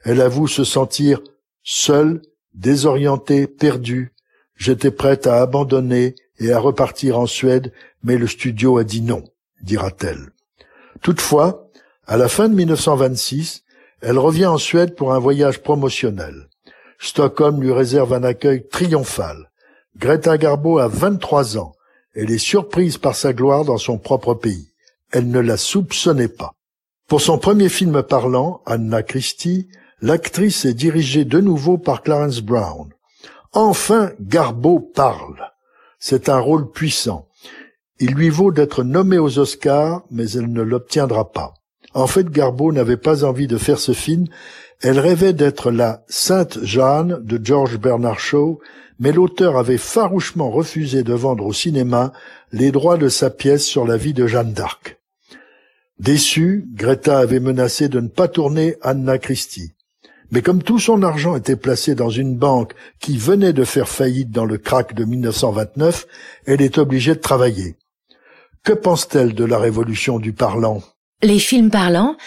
Elle 0.03 0.21
avoue 0.21 0.49
se 0.49 0.65
sentir 0.65 1.21
seule, 1.63 2.21
désorientée, 2.55 3.47
perdue. 3.47 4.15
J'étais 4.57 4.91
prête 4.91 5.29
à 5.29 5.43
abandonner 5.43 6.17
et 6.41 6.51
à 6.51 6.59
repartir 6.59 7.21
en 7.21 7.27
Suède, 7.27 7.73
mais 8.03 8.19
le 8.19 8.27
studio 8.27 8.79
a 8.79 8.85
dit 8.85 9.03
non, 9.03 9.23
dira-t-elle. 9.63 10.31
Toutefois, 11.03 11.71
à 12.07 12.17
la 12.17 12.29
fin 12.29 12.49
de 12.49 12.55
1926, 12.55 13.64
elle 14.07 14.19
revient 14.19 14.47
en 14.47 14.59
Suède 14.59 14.95
pour 14.95 15.15
un 15.15 15.19
voyage 15.19 15.63
promotionnel. 15.63 16.49
Stockholm 16.99 17.63
lui 17.63 17.73
réserve 17.73 18.13
un 18.13 18.23
accueil 18.23 18.69
triomphal. 18.69 19.51
Greta 19.97 20.37
Garbo 20.37 20.79
a 20.79 20.89
23 20.89 21.57
ans. 21.57 21.73
Elle 22.15 22.31
est 22.31 22.39
surprise 22.39 22.99
par 22.99 23.17
sa 23.17 23.33
gloire 23.33 23.65
dans 23.65 23.79
son 23.79 23.97
propre 23.97 24.35
pays. 24.35 24.73
Elle 25.11 25.31
ne 25.31 25.41
la 25.41 25.57
soupçonnait 25.57 26.29
pas. 26.29 26.53
Pour 27.09 27.23
son 27.23 27.39
premier 27.39 27.71
film 27.71 28.03
parlant, 28.03 28.61
Anna 28.67 29.03
Christie, 29.03 29.69
l'actrice 30.03 30.67
est 30.67 30.75
dirigée 30.75 31.25
de 31.25 31.41
nouveau 31.41 31.79
par 31.79 32.03
Clarence 32.03 32.41
Brown. 32.41 32.93
Enfin, 33.53 34.13
Garbo 34.21 34.81
parle. 34.81 35.51
C'est 35.99 36.29
un 36.29 36.41
rôle 36.41 36.71
puissant. 36.71 37.29
Il 38.01 38.11
lui 38.13 38.29
vaut 38.29 38.53
d'être 38.53 38.83
nommée 38.83 39.19
aux 39.19 39.39
Oscars, 39.39 40.03
mais 40.11 40.31
elle 40.33 40.53
ne 40.53 40.63
l'obtiendra 40.63 41.33
pas. 41.33 41.55
En 41.95 42.09
fait, 42.09 42.29
Garbo 42.29 42.73
n'avait 42.73 42.97
pas 42.97 43.25
envie 43.25 43.47
de 43.47 43.57
faire 43.57 43.79
ce 43.79 43.93
film. 43.93 44.27
Elle 44.83 44.99
rêvait 44.99 45.33
d'être 45.33 45.71
la 45.71 46.05
Sainte 46.09 46.59
Jeanne 46.63 47.21
de 47.23 47.41
George 47.43 47.79
Bernard 47.79 48.19
Shaw, 48.19 48.61
mais 48.99 49.13
l'auteur 49.13 49.57
avait 49.57 49.79
farouchement 49.79 50.51
refusé 50.51 51.05
de 51.05 51.15
vendre 51.15 51.47
au 51.47 51.53
cinéma 51.53 52.13
les 52.53 52.73
droits 52.73 52.99
de 52.99 53.09
sa 53.09 53.31
pièce 53.31 53.65
sur 53.65 53.87
la 53.87 53.97
vie 53.97 54.13
de 54.13 54.27
Jeanne 54.27 54.53
d'Arc. 54.53 54.99
Déçue, 56.01 56.67
Greta 56.75 57.19
avait 57.19 57.41
menacé 57.41 57.89
de 57.89 58.01
ne 58.01 58.09
pas 58.09 58.27
tourner 58.27 58.77
Anna 58.83 59.19
Christie. 59.19 59.73
Mais 60.33 60.43
comme 60.43 60.63
tout 60.63 60.81
son 60.81 61.03
argent 61.05 61.37
était 61.37 61.55
placé 61.55 61.95
dans 61.95 62.11
une 62.11 62.37
banque 62.37 62.75
qui 62.99 63.17
venait 63.17 63.53
de 63.53 63.63
faire 63.63 63.89
faillite 63.89 64.33
dans 64.33 64.45
le 64.45 64.59
crack 64.59 64.95
de 64.95 65.05
1929, 65.05 66.07
elle 66.47 66.63
est 66.63 66.79
obligée 66.79 67.15
de 67.15 67.21
travailler. 67.21 67.77
Que 68.65 68.73
pense-t-elle 68.73 69.35
de 69.35 69.45
la 69.45 69.59
révolution 69.59 70.19
du 70.19 70.33
parlant? 70.33 70.83
Les 71.25 71.39
films 71.39 71.71
parlants, 71.71 72.19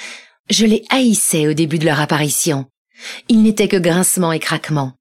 je 0.49 0.65
les 0.65 0.83
haïssais 0.89 1.47
au 1.47 1.53
début 1.53 1.77
de 1.77 1.85
leur 1.85 2.01
apparition. 2.01 2.65
Ils 3.29 3.43
n'étaient 3.43 3.67
que 3.67 3.77
grincements 3.77 4.31
et 4.31 4.39
craquements. 4.39 4.93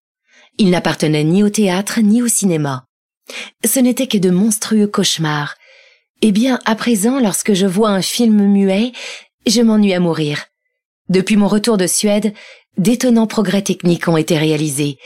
Ils 0.58 0.68
n'appartenaient 0.68 1.24
ni 1.24 1.42
au 1.42 1.48
théâtre 1.48 2.00
ni 2.02 2.20
au 2.20 2.28
cinéma. 2.28 2.84
Ce 3.64 3.80
n'étaient 3.80 4.06
que 4.06 4.18
de 4.18 4.28
monstrueux 4.28 4.86
cauchemars. 4.86 5.54
Eh 6.20 6.30
bien, 6.30 6.60
à 6.66 6.74
présent, 6.74 7.20
lorsque 7.20 7.54
je 7.54 7.64
vois 7.64 7.88
un 7.88 8.02
film 8.02 8.46
muet, 8.46 8.92
je 9.46 9.62
m'ennuie 9.62 9.94
à 9.94 10.00
mourir. 10.00 10.44
Depuis 11.08 11.36
mon 11.36 11.48
retour 11.48 11.78
de 11.78 11.86
Suède, 11.86 12.34
d'étonnants 12.76 13.26
progrès 13.26 13.62
techniques 13.62 14.08
ont 14.08 14.18
été 14.18 14.36
réalisés. 14.36 14.98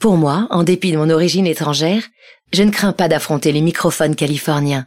Pour 0.00 0.18
moi, 0.18 0.48
en 0.50 0.64
dépit 0.64 0.92
de 0.92 0.98
mon 0.98 1.08
origine 1.08 1.46
étrangère, 1.46 2.06
je 2.52 2.62
ne 2.62 2.72
crains 2.72 2.92
pas 2.92 3.08
d'affronter 3.08 3.52
les 3.52 3.62
microphones 3.62 4.16
californiens. 4.16 4.86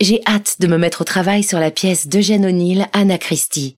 J'ai 0.00 0.20
hâte 0.26 0.56
de 0.60 0.66
me 0.66 0.78
mettre 0.78 1.02
au 1.02 1.04
travail 1.04 1.42
sur 1.42 1.58
la 1.58 1.70
pièce 1.70 2.06
d'Eugène 2.06 2.46
O'Neill, 2.46 2.86
Anna 2.92 3.18
Christie. 3.18 3.76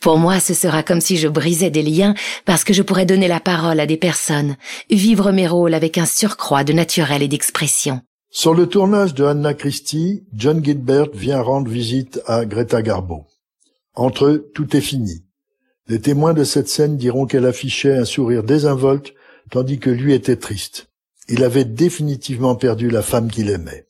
Pour 0.00 0.18
moi, 0.18 0.40
ce 0.40 0.54
sera 0.54 0.82
comme 0.82 1.00
si 1.00 1.16
je 1.16 1.28
brisais 1.28 1.70
des 1.70 1.82
liens 1.82 2.14
parce 2.44 2.64
que 2.64 2.72
je 2.72 2.82
pourrais 2.82 3.06
donner 3.06 3.28
la 3.28 3.40
parole 3.40 3.80
à 3.80 3.86
des 3.86 3.96
personnes, 3.96 4.56
vivre 4.90 5.32
mes 5.32 5.48
rôles 5.48 5.74
avec 5.74 5.96
un 5.98 6.06
surcroît 6.06 6.64
de 6.64 6.72
naturel 6.72 7.22
et 7.22 7.28
d'expression. 7.28 8.00
Sur 8.30 8.52
le 8.52 8.66
tournage 8.66 9.14
de 9.14 9.24
Anna 9.24 9.54
Christie, 9.54 10.24
John 10.34 10.62
Gilbert 10.62 11.10
vient 11.14 11.40
rendre 11.40 11.70
visite 11.70 12.20
à 12.26 12.44
Greta 12.44 12.82
Garbo. 12.82 13.26
Entre 13.94 14.26
eux, 14.26 14.50
tout 14.54 14.76
est 14.76 14.80
fini. 14.80 15.24
Les 15.86 16.00
témoins 16.00 16.34
de 16.34 16.44
cette 16.44 16.68
scène 16.68 16.96
diront 16.96 17.26
qu'elle 17.26 17.46
affichait 17.46 17.96
un 17.96 18.04
sourire 18.04 18.42
désinvolte, 18.42 19.14
tandis 19.50 19.78
que 19.78 19.90
lui 19.90 20.14
était 20.14 20.36
triste. 20.36 20.88
Il 21.28 21.44
avait 21.44 21.64
définitivement 21.64 22.56
perdu 22.56 22.90
la 22.90 23.02
femme 23.02 23.30
qu'il 23.30 23.50
aimait. 23.50 23.86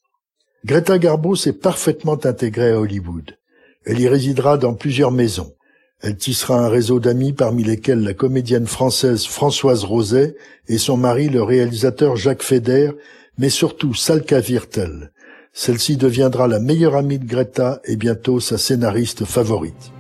Greta 0.65 0.99
Garbo 0.99 1.37
s'est 1.37 1.53
parfaitement 1.53 2.19
intégrée 2.25 2.71
à 2.71 2.81
Hollywood. 2.81 3.37
Elle 3.85 4.01
y 4.01 4.09
résidera 4.09 4.57
dans 4.57 4.73
plusieurs 4.73 5.11
maisons. 5.11 5.53
Elle 6.01 6.17
tissera 6.17 6.59
un 6.59 6.69
réseau 6.69 7.01
d'amis 7.01 7.35
parmi 7.35 7.65
lesquels 7.65 8.03
la 8.03 8.15
comédienne 8.15 8.67
française 8.67 9.27
Françoise 9.27 9.85
Roset 9.85 10.37
et 10.69 10.79
son 10.79 10.97
mari 10.97 11.29
le 11.29 11.43
réalisateur 11.43 12.17
Jacques 12.17 12.43
Feder, 12.43 12.93
mais 13.37 13.51
surtout 13.51 13.93
Salka 13.93 14.41
Virtel. 14.41 15.13
Celle-ci 15.53 15.99
deviendra 15.99 16.49
la 16.49 16.61
meilleure 16.61 16.97
amie 16.97 17.19
de 17.19 17.27
Greta 17.27 17.81
et 17.85 17.97
bientôt 17.97 18.41
sa 18.41 18.57
scénariste 18.57 19.27
favorite. 19.27 19.93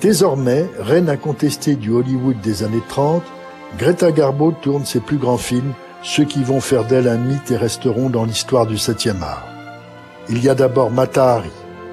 Désormais, 0.00 0.66
reine 0.80 1.08
incontestée 1.08 1.76
du 1.76 1.92
Hollywood 1.92 2.40
des 2.42 2.64
années 2.64 2.82
30, 2.88 3.22
Greta 3.78 4.10
Garbo 4.10 4.50
tourne 4.50 4.84
ses 4.84 5.00
plus 5.00 5.18
grands 5.18 5.38
films, 5.38 5.74
ceux 6.02 6.24
qui 6.24 6.42
vont 6.42 6.60
faire 6.60 6.86
d'elle 6.86 7.06
un 7.06 7.18
mythe 7.18 7.52
et 7.52 7.56
resteront 7.56 8.10
dans 8.10 8.24
l'histoire 8.24 8.66
du 8.66 8.78
septième 8.78 9.22
art. 9.22 9.55
Il 10.28 10.42
y 10.42 10.48
a 10.48 10.56
d'abord 10.56 10.90
Mata 10.90 11.40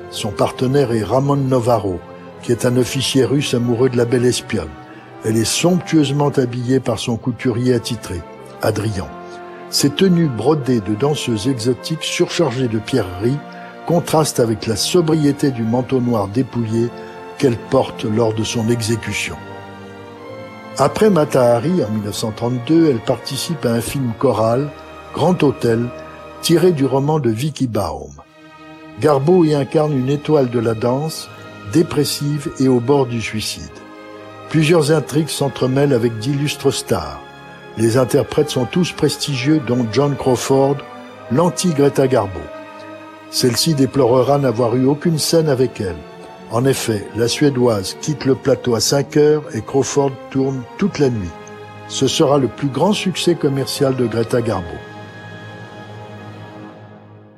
Son 0.10 0.32
partenaire 0.32 0.92
est 0.92 1.04
Ramon 1.04 1.36
Novaro, 1.36 2.00
qui 2.42 2.52
est 2.52 2.66
un 2.66 2.78
officier 2.78 3.26
russe 3.26 3.54
amoureux 3.54 3.90
de 3.90 3.98
la 3.98 4.06
belle 4.06 4.26
espionne. 4.26 4.72
Elle 5.24 5.38
est 5.38 5.46
somptueusement 5.46 6.30
habillée 6.30 6.80
par 6.80 6.98
son 6.98 7.16
couturier 7.16 7.76
attitré, 7.76 8.22
Adrien. 8.64 9.08
Ses 9.70 9.92
tenues 9.92 10.30
brodées 10.30 10.82
de 10.82 10.96
danseuses 10.96 11.48
exotiques 11.48 12.04
surchargées 12.04 12.68
de 12.68 12.80
pierreries 12.80 13.38
contrastent 13.86 14.40
avec 14.40 14.66
la 14.66 14.78
sobriété 14.78 15.52
du 15.52 15.62
manteau 15.62 16.02
noir 16.02 16.28
dépouillé 16.28 16.90
qu'elle 17.38 17.58
porte 17.58 18.04
lors 18.04 18.34
de 18.34 18.44
son 18.44 18.68
exécution. 18.68 19.36
Après 20.80 21.12
Matahari 21.12 21.84
en 21.84 21.92
1932, 21.92 22.90
elle 22.90 23.00
participe 23.00 23.64
à 23.64 23.74
un 23.74 23.82
film 23.82 24.12
choral, 24.18 24.72
Grand 25.14 25.42
Hôtel, 25.44 25.88
tiré 26.42 26.72
du 26.72 26.86
roman 26.88 27.20
de 27.20 27.30
Vicky 27.30 27.68
Baum. 27.68 28.23
Garbo 29.00 29.44
y 29.44 29.54
incarne 29.54 29.98
une 29.98 30.10
étoile 30.10 30.50
de 30.50 30.60
la 30.60 30.76
danse, 30.76 31.30
dépressive 31.72 32.52
et 32.60 32.68
au 32.68 32.80
bord 32.80 33.06
du 33.08 33.22
suicide. 33.22 33.64
Plusieurs 34.50 34.92
intrigues 34.92 35.30
s'entremêlent 35.30 35.94
avec 35.94 36.20
d'illustres 36.20 36.72
stars. 36.72 37.20
Les 37.78 37.98
interprètes 37.98 38.52
sont 38.52 38.66
tous 38.66 38.92
prestigieux, 38.92 39.60
dont 39.66 39.88
John 39.92 40.16
Crawford, 40.16 40.78
l'anti-Greta 41.32 42.08
Garbo. 42.08 42.40
Celle-ci 43.32 43.74
déplorera 43.74 44.38
n'avoir 44.38 44.76
eu 44.76 44.86
aucune 44.86 45.18
scène 45.18 45.50
avec 45.50 45.82
elle. 45.82 45.96
En 46.52 46.66
effet, 46.66 47.08
la 47.16 47.28
Suédoise 47.28 47.98
quitte 48.00 48.26
le 48.26 48.36
plateau 48.36 48.76
à 48.76 48.80
5 48.80 49.18
heures 49.18 49.44
et 49.56 49.62
Crawford 49.62 50.12
tourne 50.30 50.62
toute 50.78 51.00
la 51.00 51.10
nuit. 51.10 51.32
Ce 51.88 52.06
sera 52.08 52.38
le 52.38 52.48
plus 52.48 52.68
grand 52.68 52.94
succès 52.94 53.34
commercial 53.34 53.96
de 53.96 54.06
Greta 54.06 54.42
Garbo. 54.42 54.68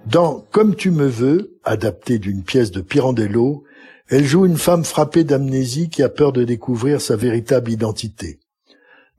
Dans 0.05 0.45
Comme 0.51 0.75
tu 0.75 0.91
me 0.91 1.07
veux, 1.07 1.57
adapté 1.63 2.19
d'une 2.19 2.43
pièce 2.43 2.69
de 2.69 2.81
Pirandello, 2.81 3.63
elle 4.07 4.24
joue 4.24 4.45
une 4.45 4.57
femme 4.57 4.85
frappée 4.85 5.24
d'amnésie 5.24 5.89
qui 5.89 6.03
a 6.03 6.09
peur 6.09 6.31
de 6.31 6.43
découvrir 6.43 7.01
sa 7.01 7.15
véritable 7.15 7.71
identité. 7.71 8.39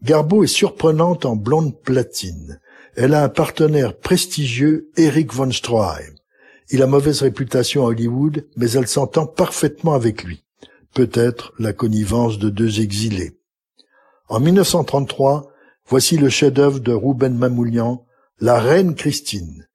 Garbo 0.04 0.44
est 0.44 0.46
surprenante 0.46 1.26
en 1.26 1.34
blonde 1.34 1.76
platine. 1.76 2.60
Elle 2.94 3.14
a 3.14 3.24
un 3.24 3.28
partenaire 3.28 3.96
prestigieux, 3.96 4.88
Eric 4.96 5.32
von 5.32 5.50
Stroheim. 5.50 6.14
Il 6.70 6.82
a 6.82 6.86
mauvaise 6.86 7.22
réputation 7.22 7.84
à 7.84 7.88
Hollywood, 7.88 8.46
mais 8.56 8.70
elle 8.70 8.86
s'entend 8.86 9.26
parfaitement 9.26 9.94
avec 9.94 10.22
lui. 10.22 10.44
Peut-être 10.94 11.52
la 11.58 11.72
connivence 11.72 12.38
de 12.38 12.48
deux 12.48 12.80
exilés. 12.80 13.36
En 14.28 14.38
1933, 14.38 15.50
voici 15.88 16.16
le 16.16 16.28
chef-d'œuvre 16.28 16.78
de 16.78 16.92
Ruben 16.92 17.36
Mamoulian, 17.36 18.06
La 18.40 18.60
Reine 18.60 18.94
Christine. 18.94 19.66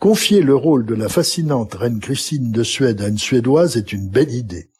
Confier 0.00 0.40
le 0.40 0.56
rôle 0.56 0.86
de 0.86 0.94
la 0.94 1.10
fascinante 1.10 1.74
Reine 1.74 2.00
Christine 2.00 2.52
de 2.52 2.62
Suède 2.62 3.02
à 3.02 3.08
une 3.08 3.18
Suédoise 3.18 3.76
est 3.76 3.92
une 3.92 4.08
belle 4.08 4.32
idée. 4.32 4.70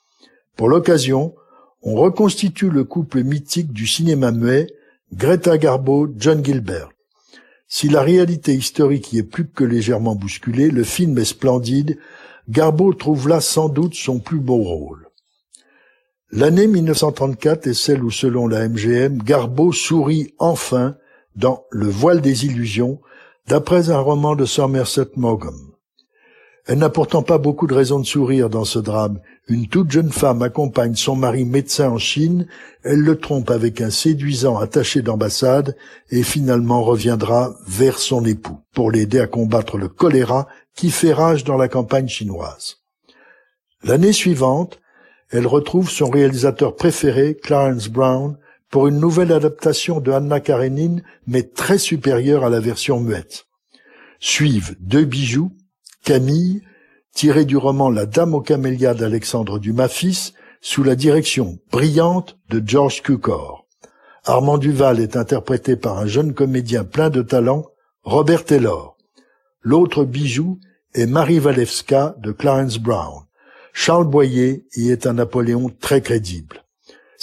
Pour 0.56 0.70
l'occasion, 0.70 1.34
on 1.82 1.94
reconstitue 1.94 2.70
le 2.70 2.84
couple 2.84 3.22
mythique 3.22 3.70
du 3.70 3.86
cinéma 3.86 4.32
muet, 4.32 4.68
Greta 5.12 5.58
Garbo, 5.58 6.08
John 6.16 6.42
Gilbert. 6.42 6.88
Si 7.68 7.90
la 7.90 8.00
réalité 8.00 8.54
historique 8.54 9.12
y 9.12 9.18
est 9.18 9.22
plus 9.22 9.46
que 9.46 9.62
légèrement 9.62 10.14
bousculée, 10.14 10.70
le 10.70 10.84
film 10.84 11.18
est 11.18 11.26
splendide, 11.26 11.98
Garbo 12.48 12.94
trouve 12.94 13.28
là 13.28 13.42
sans 13.42 13.68
doute 13.68 13.96
son 13.96 14.20
plus 14.20 14.40
beau 14.40 14.62
rôle. 14.62 15.06
L'année 16.32 16.66
1934 16.66 17.66
est 17.66 17.74
celle 17.74 18.02
où, 18.02 18.10
selon 18.10 18.46
la 18.46 18.66
MGM, 18.66 19.18
Garbo 19.22 19.70
sourit 19.70 20.32
enfin 20.38 20.96
dans 21.36 21.64
Le 21.70 21.88
voile 21.88 22.22
des 22.22 22.46
illusions, 22.46 23.00
d'après 23.50 23.90
un 23.90 23.98
roman 23.98 24.36
de 24.36 24.44
Somerset 24.44 25.08
Maugham. 25.16 25.72
Elle 26.68 26.78
n'a 26.78 26.88
pourtant 26.88 27.24
pas 27.24 27.38
beaucoup 27.38 27.66
de 27.66 27.74
raisons 27.74 27.98
de 27.98 28.06
sourire 28.06 28.48
dans 28.48 28.64
ce 28.64 28.78
drame. 28.78 29.18
Une 29.48 29.66
toute 29.66 29.90
jeune 29.90 30.12
femme 30.12 30.42
accompagne 30.42 30.94
son 30.94 31.16
mari 31.16 31.44
médecin 31.44 31.90
en 31.90 31.98
Chine, 31.98 32.46
elle 32.84 33.00
le 33.00 33.18
trompe 33.18 33.50
avec 33.50 33.80
un 33.80 33.90
séduisant 33.90 34.56
attaché 34.56 35.02
d'ambassade 35.02 35.76
et 36.10 36.22
finalement 36.22 36.84
reviendra 36.84 37.56
vers 37.66 37.98
son 37.98 38.24
époux 38.24 38.60
pour 38.72 38.92
l'aider 38.92 39.18
à 39.18 39.26
combattre 39.26 39.78
le 39.78 39.88
choléra 39.88 40.46
qui 40.76 40.92
fait 40.92 41.12
rage 41.12 41.42
dans 41.42 41.56
la 41.56 41.66
campagne 41.66 42.06
chinoise. 42.06 42.76
L'année 43.82 44.12
suivante, 44.12 44.78
elle 45.30 45.48
retrouve 45.48 45.90
son 45.90 46.08
réalisateur 46.08 46.76
préféré, 46.76 47.36
Clarence 47.42 47.88
Brown, 47.88 48.36
pour 48.70 48.86
une 48.86 48.98
nouvelle 48.98 49.32
adaptation 49.32 50.00
de 50.00 50.12
Anna 50.12 50.40
Karenine, 50.40 51.02
mais 51.26 51.42
très 51.42 51.78
supérieure 51.78 52.44
à 52.44 52.50
la 52.50 52.60
version 52.60 53.00
muette. 53.00 53.46
Suivent 54.20 54.76
deux 54.80 55.04
bijoux, 55.04 55.52
Camille, 56.04 56.62
tiré 57.12 57.44
du 57.44 57.56
roman 57.56 57.90
La 57.90 58.06
Dame 58.06 58.34
aux 58.34 58.40
camélias 58.40 58.94
d'Alexandre 58.94 59.58
Dumas 59.58 59.88
fils, 59.88 60.32
sous 60.60 60.82
la 60.82 60.94
direction 60.94 61.58
brillante 61.70 62.38
de 62.48 62.62
George 62.64 63.02
Cukor. 63.02 63.66
Armand 64.24 64.58
Duval 64.58 65.00
est 65.00 65.16
interprété 65.16 65.76
par 65.76 65.98
un 65.98 66.06
jeune 66.06 66.34
comédien 66.34 66.84
plein 66.84 67.10
de 67.10 67.22
talent, 67.22 67.66
Robert 68.02 68.44
Taylor. 68.44 68.96
L'autre 69.62 70.04
bijou 70.04 70.58
est 70.94 71.06
Marie 71.06 71.40
Walewska 71.40 72.14
de 72.18 72.30
Clarence 72.30 72.78
Brown. 72.78 73.24
Charles 73.72 74.06
Boyer 74.06 74.66
y 74.76 74.90
est 74.90 75.06
un 75.06 75.14
Napoléon 75.14 75.70
très 75.80 76.02
crédible. 76.02 76.64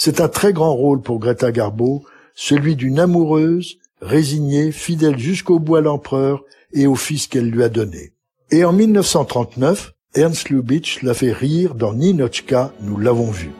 C'est 0.00 0.20
un 0.20 0.28
très 0.28 0.52
grand 0.52 0.76
rôle 0.76 1.02
pour 1.02 1.18
Greta 1.18 1.50
Garbo, 1.50 2.04
celui 2.36 2.76
d'une 2.76 3.00
amoureuse, 3.00 3.78
résignée, 4.00 4.70
fidèle 4.70 5.18
jusqu'au 5.18 5.58
bout 5.58 5.74
à 5.74 5.80
l'empereur 5.80 6.44
et 6.72 6.86
au 6.86 6.94
fils 6.94 7.26
qu'elle 7.26 7.50
lui 7.50 7.64
a 7.64 7.68
donné. 7.68 8.12
Et 8.52 8.64
en 8.64 8.72
1939, 8.72 9.94
Ernst 10.14 10.50
Lubitsch 10.50 11.02
l'a 11.02 11.14
fait 11.14 11.32
rire 11.32 11.74
dans 11.74 11.94
Ninochka, 11.94 12.72
nous 12.82 12.96
l'avons 12.96 13.32
vu. 13.32 13.50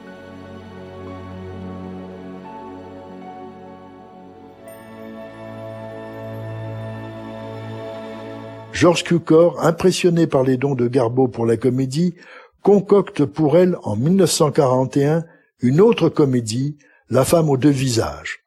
Georges 8.71 9.03
Cukor, 9.03 9.61
impressionné 9.61 10.25
par 10.25 10.43
les 10.43 10.55
dons 10.55 10.75
de 10.75 10.87
Garbo 10.87 11.27
pour 11.27 11.45
la 11.45 11.57
comédie, 11.57 12.15
concocte 12.63 13.25
pour 13.25 13.57
elle 13.57 13.75
en 13.83 13.97
1941 13.97 15.25
une 15.61 15.81
autre 15.81 16.09
comédie, 16.09 16.77
La 17.11 17.25
femme 17.25 17.49
aux 17.49 17.57
deux 17.57 17.71
visages. 17.71 18.45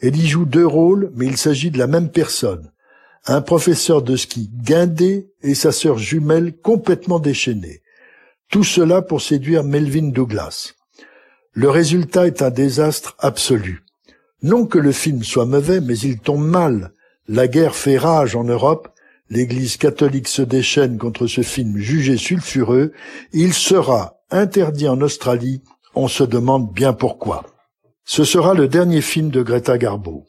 Elle 0.00 0.16
y 0.16 0.26
joue 0.26 0.44
deux 0.44 0.66
rôles, 0.66 1.12
mais 1.14 1.26
il 1.26 1.36
s'agit 1.36 1.70
de 1.70 1.78
la 1.78 1.86
même 1.86 2.10
personne. 2.10 2.72
Un 3.26 3.40
professeur 3.40 4.02
de 4.02 4.16
ski 4.16 4.50
guindé 4.52 5.30
et 5.42 5.54
sa 5.54 5.70
sœur 5.70 5.98
jumelle 5.98 6.56
complètement 6.56 7.20
déchaînée. 7.20 7.82
Tout 8.50 8.64
cela 8.64 9.00
pour 9.02 9.22
séduire 9.22 9.62
Melvin 9.62 10.08
Douglas. 10.08 10.72
Le 11.52 11.70
résultat 11.70 12.26
est 12.26 12.42
un 12.42 12.50
désastre 12.50 13.14
absolu. 13.20 13.84
Non 14.42 14.66
que 14.66 14.78
le 14.78 14.90
film 14.90 15.22
soit 15.22 15.46
mauvais, 15.46 15.80
mais 15.80 15.96
il 15.96 16.18
tombe 16.18 16.44
mal. 16.44 16.92
La 17.28 17.46
guerre 17.46 17.76
fait 17.76 17.98
rage 17.98 18.34
en 18.34 18.42
Europe 18.42 18.92
l'Église 19.32 19.78
catholique 19.78 20.28
se 20.28 20.42
déchaîne 20.42 20.98
contre 20.98 21.26
ce 21.26 21.40
film 21.40 21.78
jugé 21.78 22.18
sulfureux, 22.18 22.92
il 23.32 23.54
sera 23.54 24.18
interdit 24.30 24.88
en 24.88 25.00
Australie, 25.00 25.62
on 25.94 26.08
se 26.08 26.24
demande 26.24 26.72
bien 26.72 26.92
pourquoi. 26.92 27.44
Ce 28.04 28.24
sera 28.24 28.54
le 28.54 28.68
dernier 28.68 29.00
film 29.00 29.30
de 29.30 29.42
Greta 29.42 29.78
Garbo. 29.78 30.24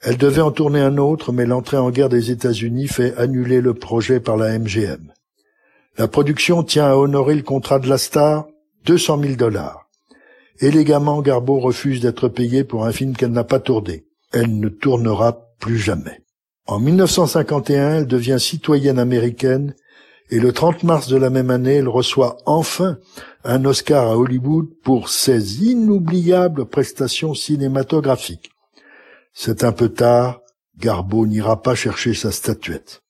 Elle 0.00 0.18
devait 0.18 0.42
en 0.42 0.50
tourner 0.50 0.80
un 0.80 0.98
autre, 0.98 1.32
mais 1.32 1.46
l'entrée 1.46 1.76
en 1.76 1.90
guerre 1.90 2.08
des 2.08 2.30
États-Unis 2.30 2.88
fait 2.88 3.16
annuler 3.16 3.60
le 3.60 3.74
projet 3.74 4.20
par 4.20 4.36
la 4.36 4.58
MGM. 4.58 5.12
La 5.98 6.08
production 6.08 6.62
tient 6.62 6.86
à 6.86 6.96
honorer 6.96 7.34
le 7.34 7.42
contrat 7.42 7.78
de 7.78 7.88
la 7.88 7.98
star, 7.98 8.46
200 8.84 9.20
000 9.22 9.34
dollars. 9.34 9.88
Élégamment, 10.60 11.22
Garbo 11.22 11.58
refuse 11.58 12.00
d'être 12.00 12.28
payée 12.28 12.64
pour 12.64 12.86
un 12.86 12.92
film 12.92 13.16
qu'elle 13.16 13.32
n'a 13.32 13.44
pas 13.44 13.60
tourné. 13.60 14.04
Elle 14.32 14.58
ne 14.58 14.68
tournera 14.68 15.38
plus 15.58 15.78
jamais. 15.78 16.22
En 16.66 16.80
1951, 16.80 17.96
elle 17.96 18.06
devient 18.06 18.38
citoyenne 18.38 18.98
américaine 18.98 19.74
et 20.30 20.40
le 20.40 20.52
30 20.52 20.82
mars 20.82 21.08
de 21.08 21.16
la 21.16 21.30
même 21.30 21.50
année, 21.50 21.74
elle 21.74 21.88
reçoit 21.88 22.38
enfin 22.46 22.98
un 23.44 23.64
Oscar 23.64 24.08
à 24.08 24.16
Hollywood 24.16 24.66
pour 24.82 25.08
ses 25.08 25.64
inoubliables 25.64 26.66
prestations 26.66 27.34
cinématographiques. 27.34 28.50
C'est 29.32 29.62
un 29.64 29.72
peu 29.72 29.88
tard, 29.88 30.40
Garbo 30.78 31.26
n'ira 31.26 31.62
pas 31.62 31.74
chercher 31.74 32.14
sa 32.14 32.32
statuette. 32.32 33.02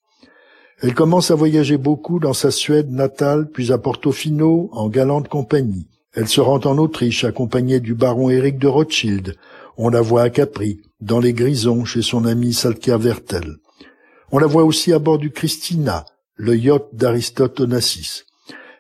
Elle 0.83 0.95
commence 0.95 1.31
à 1.31 1.35
voyager 1.35 1.79
beaucoup 1.79 2.21
dans 2.21 2.35
sa 2.35 2.51
Suède 2.51 2.91
natale, 2.91 3.51
puis 3.51 3.73
à 3.73 3.79
Portofino, 3.79 4.69
en 4.73 4.89
galante 4.89 5.29
compagnie. 5.29 5.89
Elle 6.13 6.29
se 6.29 6.41
rend 6.41 6.61
en 6.65 6.77
Autriche 6.79 7.25
accompagnée 7.25 7.81
du 7.81 7.95
baron 7.95 8.29
Éric 8.29 8.59
de 8.59 8.69
Rothschild. 8.69 9.37
On 9.79 9.89
la 9.89 10.03
voit 10.03 10.23
à 10.23 10.31
Capri 10.31 10.81
dans 11.01 11.19
les 11.19 11.33
Grisons 11.33 11.85
chez 11.85 12.03
son 12.03 12.27
ami 12.27 12.53
Salkia 12.53 12.99
Vertel. 12.99 13.57
On 14.33 14.39
la 14.39 14.47
voit 14.47 14.65
aussi 14.65 14.93
à 14.93 14.99
bord 14.99 15.19
du 15.19 15.31
Christina, 15.31 16.05
le 16.37 16.57
yacht 16.57 16.89
d'Aristote 16.93 17.61
Onassis. 17.61 18.25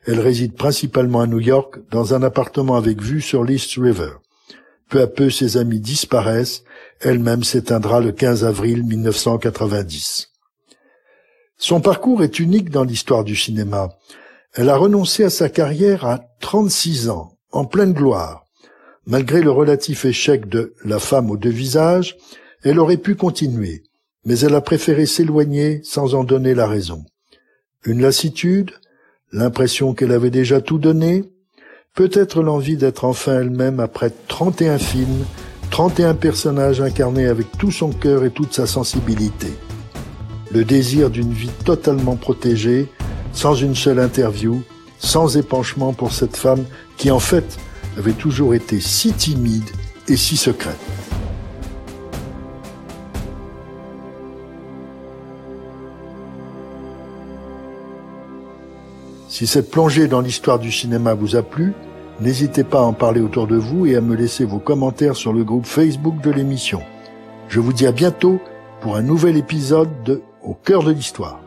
Elle 0.06 0.20
réside 0.20 0.54
principalement 0.54 1.20
à 1.20 1.26
New 1.26 1.40
York, 1.40 1.78
dans 1.90 2.14
un 2.14 2.22
appartement 2.22 2.76
avec 2.76 3.02
vue 3.02 3.20
sur 3.20 3.42
l'East 3.42 3.72
River. 3.76 4.12
Peu 4.88 5.00
à 5.00 5.06
peu, 5.06 5.30
ses 5.30 5.56
amis 5.56 5.80
disparaissent. 5.80 6.62
Elle-même 7.00 7.42
s'éteindra 7.42 8.00
le 8.00 8.12
15 8.12 8.44
avril 8.44 8.84
1990. 8.84 10.28
Son 11.58 11.80
parcours 11.80 12.22
est 12.22 12.38
unique 12.38 12.70
dans 12.70 12.84
l'histoire 12.84 13.24
du 13.24 13.34
cinéma. 13.34 13.88
Elle 14.52 14.70
a 14.70 14.76
renoncé 14.76 15.24
à 15.24 15.30
sa 15.30 15.48
carrière 15.48 16.04
à 16.04 16.20
36 16.40 17.08
ans, 17.08 17.32
en 17.50 17.64
pleine 17.64 17.92
gloire. 17.92 18.44
Malgré 19.06 19.42
le 19.42 19.50
relatif 19.50 20.04
échec 20.04 20.48
de 20.48 20.74
La 20.84 20.98
femme 20.98 21.30
aux 21.30 21.36
deux 21.36 21.50
visages, 21.50 22.16
elle 22.62 22.78
aurait 22.78 22.96
pu 22.96 23.14
continuer, 23.14 23.82
mais 24.24 24.38
elle 24.40 24.54
a 24.54 24.60
préféré 24.60 25.06
s'éloigner 25.06 25.80
sans 25.84 26.14
en 26.14 26.24
donner 26.24 26.54
la 26.54 26.66
raison. 26.66 27.04
Une 27.86 28.02
lassitude, 28.02 28.72
l'impression 29.30 29.94
qu'elle 29.94 30.10
avait 30.10 30.30
déjà 30.30 30.60
tout 30.60 30.78
donné, 30.78 31.22
peut-être 31.94 32.42
l'envie 32.42 32.76
d'être 32.76 33.04
enfin 33.04 33.40
elle-même 33.40 33.78
après 33.78 34.10
31 34.26 34.78
films, 34.78 35.24
31 35.70 36.14
personnages 36.14 36.80
incarnés 36.80 37.26
avec 37.26 37.46
tout 37.58 37.70
son 37.70 37.90
cœur 37.90 38.24
et 38.24 38.30
toute 38.30 38.52
sa 38.52 38.66
sensibilité. 38.66 39.46
Le 40.52 40.64
désir 40.64 41.10
d'une 41.10 41.32
vie 41.32 41.50
totalement 41.64 42.16
protégée, 42.16 42.88
sans 43.32 43.54
une 43.54 43.76
seule 43.76 44.00
interview, 44.00 44.62
sans 44.98 45.36
épanchement 45.36 45.92
pour 45.92 46.12
cette 46.12 46.36
femme 46.36 46.64
qui 46.96 47.12
en 47.12 47.20
fait 47.20 47.56
avait 47.98 48.12
toujours 48.14 48.54
été 48.54 48.80
si 48.80 49.12
timide 49.12 49.70
et 50.08 50.16
si 50.16 50.36
secrète. 50.36 51.05
Si 59.36 59.46
cette 59.46 59.70
plongée 59.70 60.08
dans 60.08 60.22
l'histoire 60.22 60.58
du 60.58 60.72
cinéma 60.72 61.12
vous 61.12 61.36
a 61.36 61.42
plu, 61.42 61.74
n'hésitez 62.22 62.64
pas 62.64 62.78
à 62.78 62.84
en 62.84 62.94
parler 62.94 63.20
autour 63.20 63.46
de 63.46 63.56
vous 63.56 63.84
et 63.84 63.94
à 63.94 64.00
me 64.00 64.16
laisser 64.16 64.46
vos 64.46 64.58
commentaires 64.58 65.14
sur 65.14 65.34
le 65.34 65.44
groupe 65.44 65.66
Facebook 65.66 66.22
de 66.22 66.30
l'émission. 66.30 66.80
Je 67.46 67.60
vous 67.60 67.74
dis 67.74 67.86
à 67.86 67.92
bientôt 67.92 68.40
pour 68.80 68.96
un 68.96 69.02
nouvel 69.02 69.36
épisode 69.36 69.90
de 70.04 70.22
Au 70.42 70.54
cœur 70.54 70.82
de 70.82 70.90
l'histoire. 70.90 71.38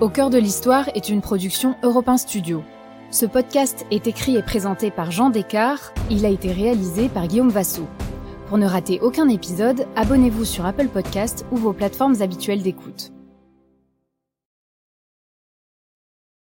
Au 0.00 0.08
cœur 0.08 0.28
de 0.28 0.38
l'histoire 0.38 0.88
est 0.96 1.08
une 1.08 1.20
production 1.20 1.76
Europe 1.84 2.10
Studio. 2.16 2.64
Ce 3.12 3.26
podcast 3.26 3.86
est 3.92 4.08
écrit 4.08 4.34
et 4.34 4.42
présenté 4.42 4.90
par 4.90 5.12
Jean 5.12 5.30
Descartes. 5.30 5.96
Il 6.10 6.26
a 6.26 6.30
été 6.30 6.50
réalisé 6.50 7.08
par 7.08 7.28
Guillaume 7.28 7.50
Vassou. 7.50 7.86
Pour 8.48 8.58
ne 8.58 8.66
rater 8.66 8.98
aucun 9.00 9.28
épisode, 9.28 9.86
abonnez-vous 9.94 10.44
sur 10.44 10.66
Apple 10.66 10.88
Podcast 10.88 11.46
ou 11.52 11.56
vos 11.58 11.72
plateformes 11.72 12.20
habituelles 12.22 12.64
d'écoute. 12.64 13.12